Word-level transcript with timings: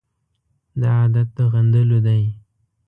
دا 0.81 0.89
عادت 1.01 1.27
د 1.37 1.39
غندلو 1.53 1.99
دی. 2.07 2.23